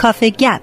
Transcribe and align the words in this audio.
کافه 0.00 0.30
گپ 0.30 0.62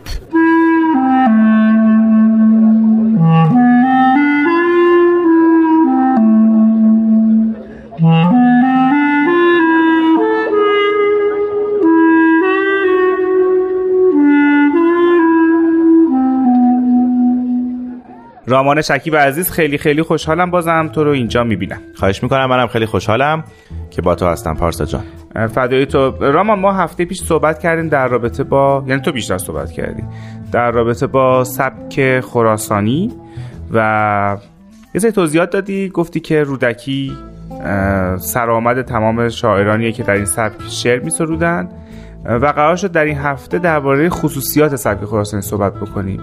رامان 18.48 18.82
شکیب 18.82 19.16
عزیز 19.16 19.50
خیلی 19.50 19.78
خیلی 19.78 20.02
خوشحالم 20.02 20.50
بازم 20.50 20.88
تو 20.88 21.04
رو 21.04 21.10
اینجا 21.10 21.44
می‌بینم. 21.44 21.80
خواهش 21.94 22.22
می‌کنم 22.22 22.46
منم 22.46 22.66
خیلی 22.66 22.86
خوشحالم 22.86 23.44
که 23.90 24.02
با 24.02 24.14
تو 24.14 24.26
هستم 24.26 24.54
پارسا 24.54 24.84
جان. 24.84 25.02
فدای 25.48 25.86
تو. 25.86 26.10
رامان 26.20 26.58
ما 26.58 26.72
هفته 26.72 27.04
پیش 27.04 27.22
صحبت 27.22 27.58
کردیم 27.58 27.88
در 27.88 28.08
رابطه 28.08 28.44
با 28.44 28.84
یعنی 28.86 29.00
تو 29.00 29.12
بیشتر 29.12 29.38
صحبت 29.38 29.72
کردی 29.72 30.02
در 30.52 30.70
رابطه 30.70 31.06
با 31.06 31.44
سبک 31.44 32.20
خراسانی 32.20 33.12
و 33.72 34.36
یه 34.94 35.00
سری 35.00 35.12
توضیحات 35.12 35.50
دادی 35.50 35.88
گفتی 35.88 36.20
که 36.20 36.42
رودکی 36.42 37.12
سرآمد 38.18 38.82
تمام 38.82 39.28
شاعرانیه 39.28 39.92
که 39.92 40.02
در 40.02 40.14
این 40.14 40.24
سبک 40.24 40.62
شعر 40.68 41.00
میسرودن. 41.00 41.68
و 42.24 42.46
قرار 42.46 42.76
شد 42.76 42.92
در 42.92 43.04
این 43.04 43.18
هفته 43.18 43.58
درباره 43.58 44.08
خصوصیات 44.08 44.76
سبک 44.76 45.04
خراسانی 45.04 45.42
صحبت 45.42 45.74
بکنیم. 45.74 46.20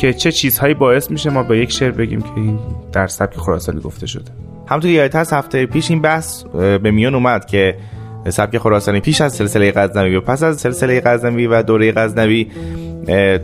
که 0.00 0.12
چه 0.12 0.32
چیزهایی 0.32 0.74
باعث 0.74 1.10
میشه 1.10 1.30
ما 1.30 1.42
به 1.42 1.58
یک 1.58 1.72
شعر 1.72 1.90
بگیم 1.90 2.20
که 2.20 2.30
این 2.36 2.58
در 2.92 3.06
سبک 3.06 3.36
خراسانی 3.36 3.80
گفته 3.80 4.06
شده. 4.06 4.30
همونطور 4.68 4.90
یادت 4.90 5.16
هست 5.16 5.32
هفته 5.32 5.66
پیش 5.66 5.90
این 5.90 6.00
بحث 6.00 6.42
به 6.54 6.90
میان 6.90 7.14
اومد 7.14 7.44
که 7.44 7.76
سبک 8.28 8.58
خراسانی 8.58 9.00
پیش 9.00 9.20
از 9.20 9.34
سلسله 9.34 9.72
غزنوی 9.72 10.16
و 10.16 10.20
پس 10.20 10.42
از 10.42 10.60
سلسله 10.60 11.00
غزنوی 11.00 11.46
و 11.46 11.62
دوره 11.62 11.92
غزنوی 11.92 12.50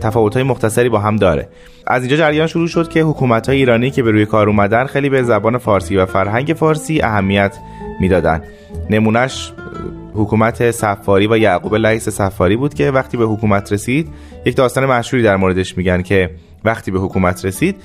تفاوت‌های 0.01 0.43
مختصری 0.43 0.89
با 0.89 0.99
هم 0.99 1.15
داره. 1.15 1.49
از 1.87 2.01
اینجا 2.01 2.17
جریان 2.17 2.47
شروع 2.47 2.67
شد 2.67 2.89
که 2.89 3.01
حکومت 3.01 3.49
های 3.49 3.57
ایرانی 3.57 3.91
که 3.91 4.03
به 4.03 4.11
روی 4.11 4.25
کار 4.25 4.49
اومدن 4.49 4.85
خیلی 4.85 5.09
به 5.09 5.23
زبان 5.23 5.57
فارسی 5.57 5.97
و 5.97 6.05
فرهنگ 6.05 6.53
فارسی 6.59 7.01
اهمیت 7.01 7.57
می‌دادن. 7.99 8.41
نمونهش 8.89 9.53
حکومت 10.17 10.71
سفاری 10.71 11.27
و 11.27 11.37
یعقوب 11.37 11.75
لعیس 11.75 12.09
سفاری 12.09 12.55
بود 12.55 12.73
که 12.73 12.91
وقتی 12.91 13.17
به 13.17 13.25
حکومت 13.25 13.73
رسید 13.73 14.09
یک 14.45 14.55
داستان 14.55 14.85
مشهوری 14.85 15.23
در 15.23 15.35
موردش 15.35 15.77
میگن 15.77 16.01
که 16.01 16.29
وقتی 16.63 16.91
به 16.91 16.99
حکومت 16.99 17.45
رسید 17.45 17.75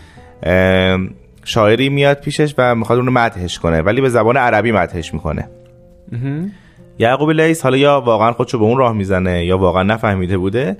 شاعری 1.44 1.88
میاد 1.88 2.20
پیشش 2.20 2.54
و 2.58 2.74
می‌خواد 2.74 2.98
اون 2.98 3.06
رو 3.06 3.12
مدحش 3.12 3.58
کنه 3.58 3.82
ولی 3.82 4.00
به 4.00 4.08
زبان 4.08 4.36
عربی 4.36 4.72
مدحش 4.72 5.14
می‌کنه. 5.14 5.48
یعقوب 6.98 7.30
لیس 7.30 7.62
حالا 7.62 7.76
یا 7.76 8.00
واقعا 8.00 8.32
خودشو 8.32 8.58
به 8.58 8.64
اون 8.64 8.78
راه 8.78 8.92
می‌زنه 8.92 9.44
یا 9.44 9.58
واقعا 9.58 9.82
نفهمیده 9.82 10.38
بوده 10.38 10.76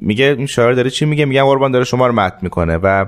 میگه 0.00 0.34
این 0.38 0.46
شاعر 0.46 0.72
داره 0.72 0.90
چی 0.90 1.04
میگه؟ 1.04 1.24
میگه 1.24 1.42
قربان 1.42 1.72
داره 1.72 1.84
شما 1.84 2.06
رو 2.06 2.12
مد 2.12 2.38
می‌کنه 2.42 2.76
و 2.76 3.06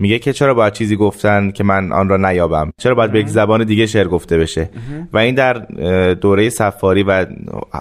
میگه 0.00 0.18
که 0.18 0.32
چرا 0.32 0.54
باید 0.54 0.72
چیزی 0.72 0.96
گفتن 0.96 1.50
که 1.50 1.64
من 1.64 1.92
آن 1.92 2.08
را 2.08 2.16
نیابم؟ 2.16 2.72
چرا 2.78 2.94
باید 2.94 3.12
به 3.12 3.20
یک 3.20 3.28
زبان 3.28 3.64
دیگه 3.64 3.86
شعر 3.86 4.08
گفته 4.08 4.38
بشه؟ 4.38 4.70
و 5.12 5.18
این 5.18 5.34
در 5.34 5.52
دوره 6.14 6.48
سفاری 6.48 7.02
و 7.02 7.26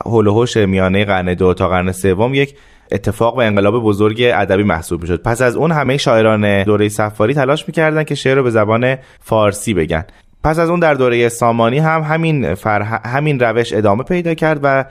هول 0.05 0.47
میانه 0.65 1.05
قرن 1.05 1.33
دو 1.33 1.53
تا 1.53 1.69
قرن 1.69 1.91
سوم 1.91 2.33
یک 2.33 2.55
اتفاق 2.91 3.37
و 3.37 3.39
انقلاب 3.39 3.83
بزرگ 3.83 4.21
ادبی 4.33 4.63
محسوب 4.63 5.01
می‌شد. 5.01 5.21
پس 5.23 5.41
از 5.41 5.55
اون 5.55 5.71
همه 5.71 5.97
شاعران 5.97 6.63
دوره 6.63 6.89
سفاری 6.89 7.33
تلاش 7.33 7.67
می‌کردن 7.67 8.03
که 8.03 8.15
شعر 8.15 8.35
رو 8.35 8.43
به 8.43 8.49
زبان 8.49 8.95
فارسی 9.19 9.73
بگن. 9.73 10.03
پس 10.43 10.59
از 10.59 10.69
اون 10.69 10.79
در 10.79 10.93
دوره 10.93 11.29
سامانی 11.29 11.77
هم 11.77 12.01
همین, 12.01 12.53
فرح... 12.55 13.07
همین 13.07 13.39
روش 13.39 13.73
ادامه 13.73 14.03
پیدا 14.03 14.33
کرد 14.33 14.59
و 14.63 14.85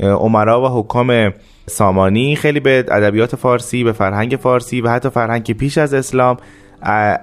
عمرا 0.00 0.62
و 0.62 0.80
حکام 0.80 1.32
سامانی 1.66 2.36
خیلی 2.36 2.60
به 2.60 2.84
ادبیات 2.88 3.36
فارسی 3.36 3.84
به 3.84 3.92
فرهنگ 3.92 4.38
فارسی 4.42 4.80
و 4.80 4.90
حتی 4.90 5.08
فرهنگ 5.10 5.52
پیش 5.52 5.78
از 5.78 5.94
اسلام 5.94 6.36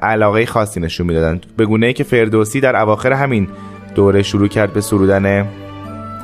علاقه 0.02 0.46
خاصی 0.46 0.80
نشون 0.80 1.08
می‌دادن. 1.08 1.42
به 1.58 1.66
گونه 1.66 1.86
ای 1.86 1.94
که 1.94 2.04
فردوسی 2.04 2.60
در 2.60 2.82
اواخر 2.82 3.14
همین 3.14 3.48
دوره 3.96 4.24
شروع 4.24 4.48
کرد 4.48 4.74
به 4.74 4.82
سرودن 4.82 5.46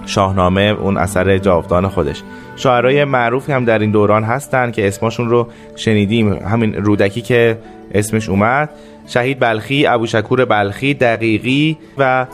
شاهنامه 0.05 0.61
اون 0.61 0.97
اثر 0.97 1.37
جاودان 1.37 1.87
خودش. 1.87 2.23
شاعرای 2.55 3.05
معروفی 3.05 3.51
هم 3.51 3.65
در 3.65 3.79
این 3.79 3.91
دوران 3.91 4.23
هستن 4.23 4.71
که 4.71 4.87
اسمشون 4.87 5.29
رو 5.29 5.47
شنیدیم. 5.75 6.33
همین 6.33 6.73
رودکی 6.73 7.21
که 7.21 7.57
اسمش 7.93 8.29
اومد. 8.29 8.69
شهید 9.07 9.39
بلخی 9.39 9.85
ابو 9.85 10.05
شکور 10.05 10.45
بلخی 10.45 10.93
دقیقی 10.93 11.77
و 11.97 12.25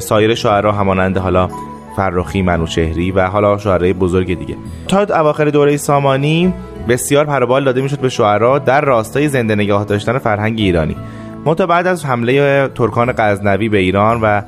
سایر 0.00 0.34
شاعرها 0.34 0.72
همانند 0.72 1.18
حالا 1.18 1.48
فرخی 1.96 2.42
منوچهری 2.42 3.10
و 3.10 3.26
حالا 3.26 3.58
شاعرای 3.58 3.92
بزرگ 3.92 4.38
دیگه. 4.38 4.56
تا 4.88 5.00
اواخر 5.00 5.44
دوره 5.44 5.76
سامانی 5.76 6.52
بسیار 6.88 7.24
پروبال 7.24 7.64
داده 7.64 7.80
می‌شد 7.80 8.00
به 8.00 8.08
شعرا 8.08 8.58
در 8.58 8.80
راستای 8.80 9.28
زنده 9.28 9.54
نگاه 9.54 9.84
داشتن 9.84 10.18
فرهنگ 10.18 10.60
ایرانی. 10.60 10.96
منتها 11.44 11.66
بعد 11.66 11.86
از 11.86 12.04
حمله 12.04 12.68
ترکان 12.68 13.14
غزنوی 13.18 13.68
به 13.68 13.78
ایران 13.78 14.20
و 14.20 14.42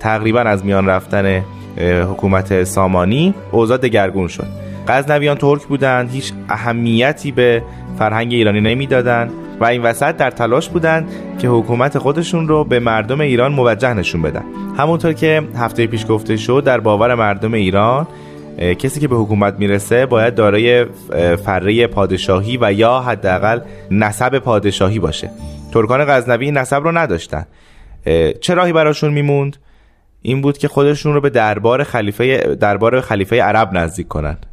تقریبا 0.00 0.40
از 0.40 0.64
میان 0.64 0.86
رفتن 0.86 1.42
حکومت 2.10 2.64
سامانی 2.64 3.34
اوضاع 3.50 3.76
دگرگون 3.76 4.28
شد. 4.28 4.46
غزنویان 4.88 5.36
ترک 5.36 5.62
بودند 5.66 6.10
هیچ 6.10 6.32
اهمیتی 6.48 7.32
به 7.32 7.62
فرهنگ 7.98 8.32
ایرانی 8.32 8.60
نمی‌دادند 8.60 9.30
و 9.60 9.64
این 9.64 9.82
وسط 9.82 10.16
در 10.16 10.30
تلاش 10.30 10.68
بودند 10.68 11.08
که 11.38 11.48
حکومت 11.48 11.98
خودشون 11.98 12.48
رو 12.48 12.64
به 12.64 12.78
مردم 12.80 13.20
ایران 13.20 13.52
موجه 13.52 13.94
نشون 13.94 14.22
بدن. 14.22 14.42
همونطور 14.78 15.12
که 15.12 15.42
هفته 15.56 15.86
پیش 15.86 16.06
گفته 16.08 16.36
شد 16.36 16.62
در 16.66 16.80
باور 16.80 17.14
مردم 17.14 17.54
ایران 17.54 18.06
کسی 18.58 19.00
که 19.00 19.08
به 19.08 19.16
حکومت 19.16 19.54
می‌رسه 19.58 20.06
باید 20.06 20.34
دارای 20.34 20.86
فره 21.44 21.86
پادشاهی 21.86 22.58
و 22.60 22.72
یا 22.72 23.00
حداقل 23.00 23.60
نسب 23.90 24.38
پادشاهی 24.38 24.98
باشه. 24.98 25.30
ترکان 25.72 26.04
غزنوی 26.04 26.50
نسب 26.50 26.84
رو 26.84 26.98
نداشتن. 26.98 27.46
چه 28.40 28.54
راهی 28.54 28.72
براشون 28.72 29.12
میموند؟ 29.12 29.56
این 30.22 30.40
بود 30.40 30.58
که 30.58 30.68
خودشون 30.68 31.14
رو 31.14 31.20
به 31.20 31.30
دربار 31.30 31.84
خلیفه 31.84 32.56
دربار 32.60 33.00
خلیفه 33.00 33.42
عرب 33.42 33.72
نزدیک 33.72 34.08
کنند 34.08 34.46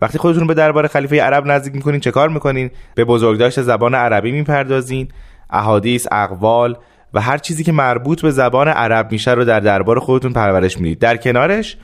وقتی 0.00 0.18
خودتون 0.18 0.46
به 0.46 0.54
دربار 0.54 0.86
خلیفه 0.86 1.22
عرب 1.22 1.46
نزدیک 1.46 1.74
می‌کنین 1.74 2.00
چه 2.00 2.10
کار 2.10 2.28
می‌کنین؟ 2.28 2.70
به 2.94 3.04
بزرگداشت 3.04 3.62
زبان 3.62 3.94
عربی 3.94 4.32
می‌پردازین. 4.32 5.08
احادیث 5.50 6.06
اقوال 6.12 6.76
و 7.14 7.20
هر 7.20 7.38
چیزی 7.38 7.64
که 7.64 7.72
مربوط 7.72 8.22
به 8.22 8.30
زبان 8.30 8.68
عرب 8.68 9.12
میشه 9.12 9.30
رو 9.30 9.44
در 9.44 9.60
دربار 9.60 9.98
خودتون 9.98 10.32
پرورش 10.32 10.78
می‌دید. 10.78 10.98
در 10.98 11.16
کنارش 11.16 11.76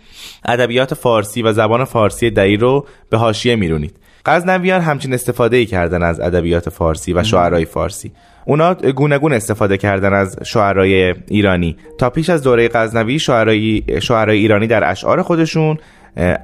ادبیات 0.45 0.95
فارسی 0.95 1.43
و 1.43 1.53
زبان 1.53 1.85
فارسی 1.85 2.31
دایی 2.31 2.57
رو 2.57 2.87
به 3.11 3.17
حاشیه 3.17 3.57
میرونید. 3.57 3.97
غزنویان 4.27 4.81
همچین 4.81 5.15
استفاده 5.15 5.67
کردن 5.67 6.03
از 6.03 6.21
ادبیات 6.21 6.71
فارسی 6.71 7.13
و 7.13 7.23
شعرهای 7.23 7.65
فارسی. 7.65 8.13
اونا 8.47 8.75
گونه 8.75 9.37
استفاده 9.37 9.77
کردن 9.77 10.13
از 10.13 10.39
شعرهای 10.45 11.15
ایرانی. 11.29 11.77
تا 11.99 12.11
پیش 12.11 12.31
از 12.31 12.43
دوره 12.43 12.69
غزنوی 12.69 13.19
شعرهای 13.19 13.83
شعرهای 14.03 14.39
ایرانی 14.39 14.67
در 14.67 14.91
اشعار 14.91 15.23
خودشون 15.23 15.79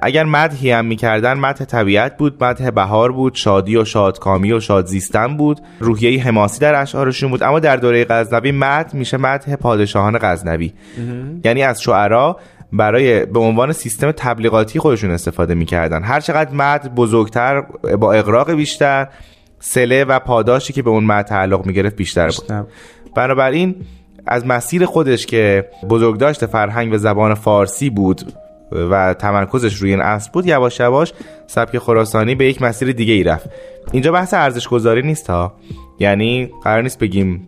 اگر 0.01 0.23
مدحی 0.23 0.71
هم 0.71 0.85
می‌کردن 0.85 1.33
مدح 1.33 1.65
طبیعت 1.65 2.17
بود 2.17 2.43
مدح 2.43 2.69
بهار 2.69 3.11
بود 3.11 3.35
شادی 3.35 3.77
و 3.77 3.85
شادکامی 3.85 4.51
و 4.51 4.59
شادزیستن 4.59 5.37
بود. 5.37 5.59
روحیه 5.79 6.23
حماسی 6.23 6.59
در 6.59 6.81
اشعارشون 6.81 7.29
بود. 7.29 7.43
اما 7.43 7.59
در 7.59 7.75
دوره 7.75 8.05
غزنوی 8.09 8.51
مدح 8.51 8.95
میشه 8.95 9.17
مدح 9.17 9.55
پادشاهان 9.55 10.19
غزنوی. 10.21 10.73
یعنی 11.45 11.63
از 11.63 11.81
شعرا 11.81 12.37
برای 12.73 13.25
به 13.25 13.39
عنوان 13.39 13.71
سیستم 13.71 14.11
تبلیغاتی 14.11 14.79
خودشون 14.79 15.11
استفاده 15.11 15.55
می‌کردن. 15.55 16.03
هر 16.03 16.19
چقدر 16.19 16.51
مد 16.53 16.95
بزرگتر 16.95 17.61
با 17.99 18.13
اقراق 18.13 18.51
بیشتر 18.51 19.07
سله 19.59 20.03
و 20.03 20.19
پاداشی 20.19 20.73
که 20.73 20.81
به 20.81 20.89
اون 20.89 21.03
مد 21.03 21.25
تعلق 21.25 21.65
می‌گرفت 21.65 21.95
بیشتر 21.95 22.27
بود. 22.27 22.67
بنابراین 23.15 23.75
از 24.27 24.47
مسیر 24.47 24.85
خودش 24.85 25.25
که 25.25 25.69
بزرگداشت 25.89 26.45
فرهنگ 26.45 26.93
و 26.93 26.97
زبان 26.97 27.33
فارسی 27.33 27.89
بود 27.89 28.33
و 28.71 29.13
تمرکزش 29.13 29.75
روی 29.75 29.89
این 29.89 30.01
اصل 30.01 30.29
بود 30.33 30.45
یواش 30.45 30.79
یواش 30.79 31.13
سبک 31.47 31.77
خراسانی 31.77 32.35
به 32.35 32.45
یک 32.45 32.61
مسیر 32.61 32.91
دیگه 32.91 33.13
ای 33.13 33.23
رفت. 33.23 33.49
اینجا 33.91 34.11
بحث 34.11 34.33
ارزش 34.33 34.67
گذاری 34.67 35.01
نیست 35.01 35.29
ها. 35.29 35.53
یعنی 35.99 36.49
قرار 36.63 36.81
نیست 36.81 36.99
بگیم 36.99 37.47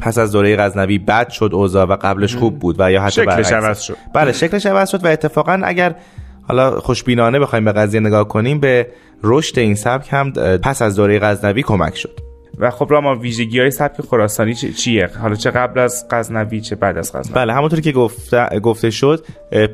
پس 0.00 0.18
از 0.18 0.32
دوره 0.32 0.56
غزنوی 0.56 0.98
بد 0.98 1.28
شد 1.28 1.50
اوضاع 1.52 1.86
و 1.86 1.96
قبلش 1.96 2.36
خوب 2.36 2.58
بود 2.58 2.76
و 2.78 2.92
یا 2.92 3.02
حتی 3.02 3.22
شکلش 3.22 3.52
عوض 3.52 3.80
شد. 3.80 3.96
بله 4.14 4.32
شکلش 4.32 4.66
عوض 4.66 4.90
شد 4.90 5.04
و 5.04 5.08
اتفاقا 5.08 5.60
اگر 5.64 5.94
حالا 6.42 6.80
خوشبینانه 6.80 7.38
بخوایم 7.38 7.64
به 7.64 7.72
قضیه 7.72 8.00
نگاه 8.00 8.28
کنیم 8.28 8.60
به 8.60 8.86
رشد 9.22 9.58
این 9.58 9.74
سبک 9.74 10.08
هم 10.10 10.32
پس 10.62 10.82
از 10.82 10.96
دوره 10.96 11.18
غزنوی 11.18 11.62
کمک 11.62 11.96
شد. 11.96 12.27
و 12.60 12.70
خب 12.70 12.86
را 12.90 13.00
ما 13.00 13.14
ویژگی 13.14 13.60
های 13.60 13.70
سبک 13.70 14.00
خراسانی 14.00 14.54
چیه؟ 14.54 15.10
حالا 15.20 15.34
چه 15.34 15.50
قبل 15.50 15.80
از 15.80 16.06
غزنوی 16.10 16.60
چه 16.60 16.76
بعد 16.76 16.98
از 16.98 17.12
غزنوی؟ 17.16 17.34
بله 17.34 17.52
همونطوری 17.52 17.82
که 17.82 17.92
گفته, 17.92 18.60
گفته 18.60 18.90
شد 18.90 19.24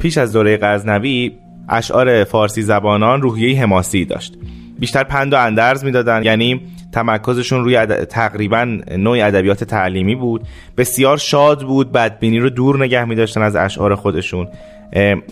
پیش 0.01 0.19
از 0.19 0.33
دوره 0.33 0.59
غزنوی 0.63 1.33
اشعار 1.69 2.25
فارسی 2.25 2.63
زبانان 2.63 3.23
روحیه 3.23 3.61
حماسی 3.61 4.05
داشت. 4.05 4.35
بیشتر 4.79 5.05
پند 5.05 5.33
و 5.33 5.37
اندرز 5.37 5.85
می‌دادن 5.85 6.23
یعنی 6.23 6.61
تمرکزشون 6.93 7.65
روی 7.65 7.87
تقریبا 7.87 8.79
نوع 8.99 9.27
ادبیات 9.27 9.65
تعلیمی 9.65 10.15
بود. 10.15 10.43
بسیار 10.77 11.17
شاد 11.17 11.63
بود 11.63 11.93
بدبینی 11.93 12.39
رو 12.39 12.51
دور 12.51 12.85
نگه 12.85 13.05
می 13.05 13.15
داشتن 13.15 13.43
از 13.43 13.57
اشعار 13.57 13.95
خودشون. 13.95 14.49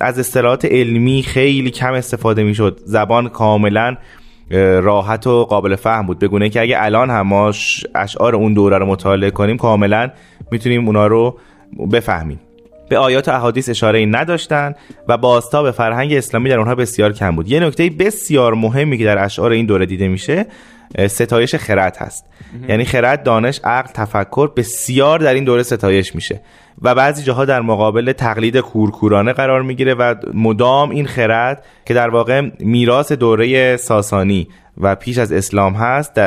از 0.00 0.18
اصطلاحات 0.18 0.64
علمی 0.64 1.22
خیلی 1.22 1.70
کم 1.70 1.92
استفاده 1.92 2.42
می 2.42 2.54
شد 2.54 2.80
زبان 2.84 3.28
کاملا 3.28 3.96
راحت 4.82 5.26
و 5.26 5.44
قابل 5.44 5.76
فهم 5.76 6.06
بود. 6.06 6.18
بگونه 6.18 6.48
که 6.48 6.60
اگه 6.60 6.76
الان 6.78 7.10
هم 7.10 7.26
ما 7.26 7.52
اشعار 7.94 8.34
اون 8.34 8.54
دوره 8.54 8.78
رو 8.78 8.86
مطالعه 8.86 9.30
کنیم 9.30 9.56
کاملا 9.56 10.10
می‌تونیم 10.50 10.86
اونا 10.86 11.06
رو 11.06 11.38
بفهمیم. 11.92 12.40
به 12.92 12.98
آیات 12.98 13.28
و 13.28 13.30
احادیث 13.30 13.68
اشاره 13.68 13.98
ای 13.98 14.06
نداشتن 14.06 14.74
و 15.08 15.18
به 15.62 15.70
فرهنگ 15.70 16.12
اسلامی 16.12 16.48
در 16.48 16.58
اونها 16.58 16.74
بسیار 16.74 17.12
کم 17.12 17.36
بود. 17.36 17.48
یه 17.48 17.60
نکته 17.60 17.90
بسیار 17.90 18.54
مهمی 18.54 18.98
که 18.98 19.04
در 19.04 19.24
اشعار 19.24 19.52
این 19.52 19.66
دوره 19.66 19.86
دیده 19.86 20.08
میشه 20.08 20.46
ستایش 21.06 21.54
خرد 21.54 21.96
هست. 21.96 22.24
یعنی 22.68 22.84
خرد 22.84 23.22
دانش 23.22 23.60
عقل 23.64 23.90
تفکر 23.94 24.50
بسیار 24.56 25.18
در 25.18 25.34
این 25.34 25.44
دوره 25.44 25.62
ستایش 25.62 26.14
میشه 26.14 26.40
و 26.82 26.94
بعضی 26.94 27.22
جاها 27.22 27.44
در 27.44 27.60
مقابل 27.60 28.12
تقلید 28.12 28.56
کورکورانه 28.56 29.32
قرار 29.32 29.62
می‌گیره 29.62 29.94
و 29.94 30.14
مدام 30.34 30.90
این 30.90 31.06
خرد 31.06 31.64
که 31.86 31.94
در 31.94 32.08
واقع 32.08 32.50
میراث 32.60 33.12
دوره 33.12 33.76
ساسانی 33.76 34.48
و 34.80 34.94
پیش 34.94 35.18
از 35.18 35.32
اسلام 35.32 35.74
هست 35.74 36.20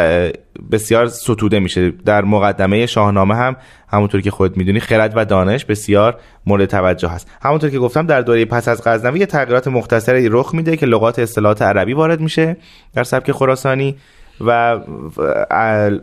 بسیار 0.71 1.07
ستوده 1.07 1.59
میشه. 1.59 1.91
در 2.05 2.23
مقدمه 2.23 2.85
شاهنامه 2.85 3.35
هم 3.35 3.55
همونطور 3.87 4.21
که 4.21 4.31
خود 4.31 4.57
می‌دونی 4.57 4.79
خرد 4.79 5.13
و 5.15 5.25
دانش 5.25 5.65
بسیار 5.65 6.19
مورد 6.45 6.65
توجه 6.65 7.07
هست. 7.07 7.31
همونطور 7.41 7.69
که 7.69 7.79
گفتم 7.79 8.05
در 8.05 8.21
دوره 8.21 8.45
پس 8.45 8.67
از 8.67 8.81
غزنوی 8.85 9.19
یه 9.19 9.25
تغییرات 9.25 9.67
مختصری 9.67 10.29
رخ 10.29 10.55
میده 10.55 10.77
که 10.77 10.85
لغات 10.85 11.19
اصطلاحات 11.19 11.61
عربی 11.61 11.93
وارد 11.93 12.21
میشه 12.21 12.57
در 12.93 13.03
سبک 13.03 13.31
خراسانی 13.31 13.95
و 14.41 14.79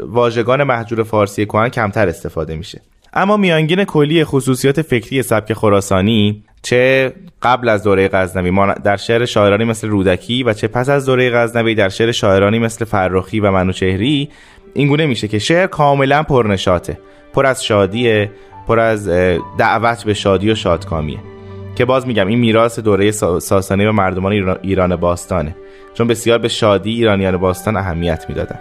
واژگان 0.00 0.62
محجور 0.62 1.02
فارسی 1.02 1.46
کهن 1.46 1.68
کمتر 1.68 2.08
استفاده 2.08 2.56
میشه. 2.56 2.80
اما 3.14 3.36
میانگین 3.36 3.84
کلی 3.84 4.24
خصوصیات 4.24 4.82
فکری 4.82 5.22
سبک 5.22 5.52
خراسانی 5.52 6.44
چه 6.62 7.12
قبل 7.42 7.68
از 7.68 7.82
دوره 7.82 8.08
غزنوی 8.08 8.52
در 8.84 8.96
شعر 8.96 9.24
شاعرانی 9.24 9.64
مثل 9.64 9.88
رودکی 9.88 10.42
و 10.42 10.52
چه 10.52 10.68
پس 10.68 10.88
از 10.88 11.06
دوره 11.06 11.30
غزنوی 11.30 11.74
در 11.74 11.88
شعر 11.88 12.12
شاعرانی 12.12 12.58
مثل 12.58 12.84
فرخی 12.84 13.40
و 13.40 13.50
منوچهری 13.50 14.28
اینگونه 14.74 15.06
میشه 15.06 15.28
که 15.28 15.38
شعر 15.38 15.66
کاملا 15.66 16.22
پرنشاته 16.22 16.98
پر 17.32 17.46
از 17.46 17.64
شادیه 17.64 18.30
پر 18.68 18.80
از 18.80 19.08
دعوت 19.58 20.04
به 20.04 20.14
شادی 20.14 20.50
و 20.50 20.54
شادکامیه. 20.54 21.18
که 21.74 21.84
باز 21.84 22.06
میگم 22.06 22.26
این 22.26 22.38
میراث 22.38 22.78
دوره 22.78 23.10
ساسانی 23.10 23.86
و 23.86 23.92
مردمان 23.92 24.58
ایران 24.62 24.96
باستانه. 24.96 25.56
چون 25.94 26.06
بسیار 26.06 26.38
به 26.38 26.48
شادی 26.48 26.90
ایرانیان 26.90 27.36
باستان 27.36 27.76
اهمیت 27.76 28.24
می‌دادن. 28.28 28.58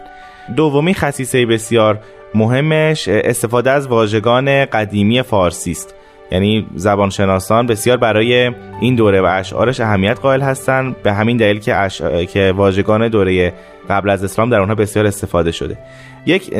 دومی 0.55 0.93
خصیصه 0.93 1.45
بسیار 1.45 1.99
مهمش 2.35 3.07
استفاده 3.07 3.71
از 3.71 3.87
واژگان 3.87 4.65
قدیمی 4.65 5.21
فارسی 5.21 5.71
است. 5.71 5.95
یعنی 6.31 6.67
زبانشناسان 6.75 7.67
بسیار 7.67 7.97
برای 7.97 8.51
این 8.81 8.95
دوره 8.95 9.21
و 9.21 9.25
اشعارش 9.25 9.79
اهمیت 9.79 10.19
قائل 10.19 10.41
هستند 10.41 10.95
به 11.03 11.13
همین 11.13 11.37
دلیل 11.37 11.59
که, 11.59 11.75
اش... 11.75 12.01
که 12.01 12.53
واژگان 12.55 13.07
دوره 13.07 13.53
قبل 13.89 14.09
از 14.09 14.23
اسلام 14.23 14.49
در 14.49 14.59
اونها 14.59 14.75
بسیار 14.75 15.05
استفاده 15.05 15.51
شده. 15.51 15.77
یک 16.25 16.53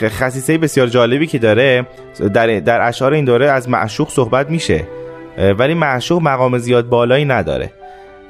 خصیصه 0.00 0.58
بسیار 0.58 0.86
جالبی 0.86 1.26
که 1.26 1.38
داره 1.38 1.86
در, 2.34 2.60
در 2.60 2.88
اشعار 2.88 3.12
این 3.12 3.24
دوره 3.24 3.50
از 3.50 3.68
معشوق 3.68 4.08
صحبت 4.08 4.50
میشه 4.50 4.86
ولی 5.58 5.74
معشوق 5.74 6.22
مقام 6.22 6.58
زیاد 6.58 6.88
بالایی 6.88 7.24
نداره. 7.24 7.70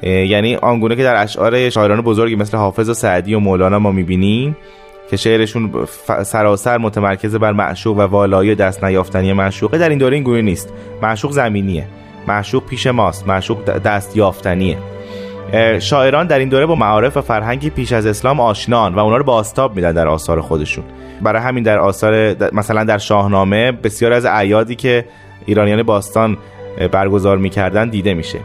یعنی 0.02 0.56
آنگونه 0.56 0.96
که 0.96 1.02
در 1.02 1.22
اشعار 1.22 1.70
شاعران 1.70 2.00
بزرگی 2.00 2.36
مثل 2.36 2.56
حافظ 2.56 2.88
و 2.88 2.94
سعدی 2.94 3.34
و 3.34 3.38
مولانا 3.38 3.78
ما 3.78 3.92
می‌بینیم 3.92 4.56
که 5.10 5.16
شعرشون 5.16 5.86
سراسر 6.22 6.78
متمرکز 6.78 7.34
بر 7.34 7.52
معشوق 7.52 7.98
و 7.98 8.00
والایی 8.00 8.54
دست 8.54 8.84
نیافتنی 8.84 9.32
معشوقه 9.32 9.78
در 9.78 9.88
این 9.88 9.98
دوره 9.98 10.14
این 10.14 10.24
گونه 10.24 10.42
نیست. 10.42 10.72
معشوق 11.02 11.32
زمینیه. 11.32 11.86
معشوق 12.28 12.66
پیش 12.66 12.86
ماست. 12.86 13.28
معشوق 13.28 13.64
دست 13.64 14.16
یافتنیه. 14.16 14.78
شاعران 15.78 16.26
در 16.26 16.38
این 16.38 16.48
دوره 16.48 16.66
با 16.66 16.74
معارف 16.74 17.16
و 17.16 17.20
فرهنگی 17.20 17.70
پیش 17.70 17.92
از 17.92 18.06
اسلام 18.06 18.40
آشنان 18.40 18.94
و 18.94 18.98
اونا 18.98 19.16
رو 19.16 19.24
با 19.24 19.34
آستاب 19.34 19.76
میدن 19.76 19.92
در 19.92 20.08
آثار 20.08 20.40
خودشون. 20.40 20.84
برای 21.22 21.42
همین 21.42 21.64
در 21.64 21.78
آثار 21.78 22.36
مثلا 22.52 22.84
در 22.84 22.98
شاهنامه 22.98 23.72
بسیار 23.72 24.12
از 24.12 24.24
اعیادی 24.24 24.74
که 24.74 25.04
ایرانیان 25.46 25.82
باستان 25.82 26.36
برگزار 26.92 27.38
می‌کردن 27.38 27.88
دیده 27.88 28.14
میشه. 28.14 28.38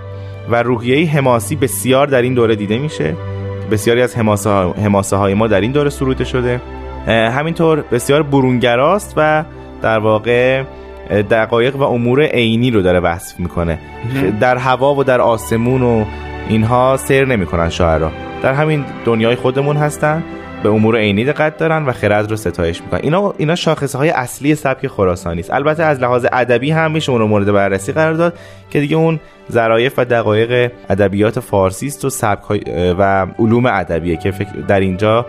و 0.50 0.64
روحیه 0.64 1.10
حماسی 1.10 1.56
بسیار 1.56 2.08
در 2.08 2.22
این 2.22 2.34
دوره 2.34 2.56
دیده 2.56 2.78
میشه. 2.78 3.16
بسیاری 3.72 4.02
از 4.02 4.18
حماسه, 4.18 5.16
های 5.16 5.34
ما 5.34 5.48
در 5.48 5.62
این 5.62 5.72
دوره 5.72 5.90
سروده 5.90 6.24
شده. 6.24 6.62
همینطور 7.08 7.82
بسیار 7.82 8.24
برونگراست 8.24 9.14
و 9.18 9.44
در 9.82 10.00
واقع 10.00 10.64
دقایق 11.30 11.76
و 11.76 11.84
امور 11.84 12.22
عینی 12.22 12.72
رو 12.72 12.82
داره 12.82 13.00
وصف 13.00 13.40
می‌کنه. 13.40 13.80
در 14.40 14.58
هوا 14.58 14.96
و 14.96 15.04
در 15.04 15.22
آسمون 15.22 15.82
و 15.82 16.06
اینها 16.50 16.98
سیر 16.98 17.26
نمی‌کنن 17.26 17.70
شاعرها 17.70 18.12
در 18.44 18.54
همین 18.54 18.86
دنیای 19.06 19.36
خودمون 19.36 19.78
هستن. 19.78 20.24
به 20.64 20.70
امور 20.70 20.98
عینی 20.98 21.26
دقت 21.26 21.58
دارن 21.58 21.86
و 21.86 21.92
خرد 21.92 22.30
رو 22.30 22.38
ستایش 22.38 22.82
می‌کنن. 22.82 23.00
اینا 23.04 23.34
اینا 23.38 23.56
شاخصه 23.56 23.98
های 23.98 24.10
اصلی 24.10 24.56
سبک 24.56 24.88
خراسانی 24.88 25.40
است 25.40 25.54
البته 25.54 25.84
از 25.84 26.00
لحاظ 26.00 26.26
ادبی 26.32 26.72
هم 26.72 26.92
میشه 26.92 27.12
اون 27.12 27.22
رو 27.22 27.28
مورد 27.28 27.52
بررسی 27.52 27.92
قرار 27.92 28.14
داد 28.14 28.34
که 28.70 28.80
دیگه 28.80 28.96
اون 28.96 29.20
ظرایف 29.52 29.94
و 29.98 30.06
دقایق 30.06 30.72
ادبیات 30.90 31.40
فارسی 31.40 31.88
است 31.88 32.06
و 32.06 32.10
سبک 32.10 32.44
و 33.00 33.28
علوم 33.40 33.66
ادبیه 33.66 34.18
که 34.18 34.32
فکر 34.32 34.52
در 34.68 34.80
اینجا 34.80 35.26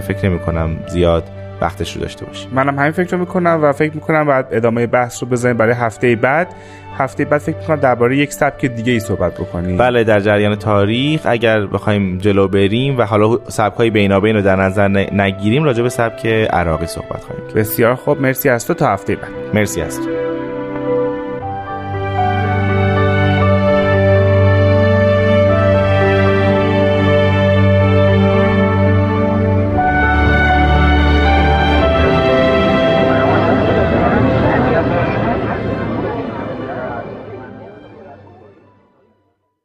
فکر 0.00 0.28
نمی 0.28 0.38
کنم 0.38 0.76
زیاد 0.88 1.24
وقتش 1.60 1.96
رو 1.96 2.02
داشته 2.02 2.24
باشیم. 2.24 2.50
منم 2.52 2.78
همین 2.78 2.90
فکر 2.90 3.10
رو 3.10 3.18
می‌کنم 3.18 3.58
و 3.62 3.72
فکر 3.72 3.94
می‌کنم 3.94 4.26
بعد 4.26 4.48
ادامه 4.50 4.86
بحث 4.86 5.22
رو 5.22 5.28
بزنیم 5.28 5.56
برای 5.56 5.74
هفته 5.74 6.16
بعد. 6.16 6.48
هفته 6.98 7.24
بعد 7.24 7.40
فکر 7.40 7.56
می‌کنم 7.56 7.76
درباره 7.76 8.16
یک 8.16 8.32
سبک 8.32 8.66
دیگه 8.66 8.92
ای 8.92 9.00
صحبت 9.00 9.34
بکنیم. 9.34 9.76
بله 9.76 10.04
در 10.04 10.20
جریان 10.20 10.56
تاریخ 10.56 11.20
اگر 11.24 11.66
بخوایم 11.66 12.18
جلو 12.18 12.48
بریم 12.48 12.98
و 12.98 13.02
حالا 13.02 13.38
سبک 13.48 13.76
های 13.76 13.90
بینابین 13.90 14.36
رو 14.36 14.42
در 14.42 14.56
نظر 14.56 14.88
نگیریم 15.12 15.64
راجع 15.64 15.82
به 15.82 15.88
سبک 15.88 16.26
عراقی 16.26 16.86
صحبت 16.86 17.24
خواهیم 17.24 17.44
بسیار 17.54 17.94
خوب 17.94 18.20
مرسی 18.20 18.48
از 18.48 18.66
تو 18.66 18.74
تا 18.74 18.92
هفته 18.92 19.16
بعد. 19.16 19.30
مرسی 19.54 19.82
از 19.82 20.00
تو. 20.00 20.39